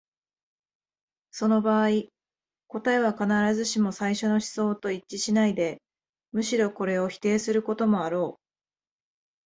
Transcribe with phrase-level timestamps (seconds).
[1.29, 1.89] その場合、
[2.67, 5.79] 答えは必ずしも最初の思想と一致しないで、
[6.31, 8.41] むしろこれを否定することもあろう。